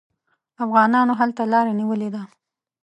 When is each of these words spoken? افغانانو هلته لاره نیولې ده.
افغانانو 0.63 1.13
هلته 1.19 1.41
لاره 1.53 1.71
نیولې 1.79 2.09
ده. 2.15 2.23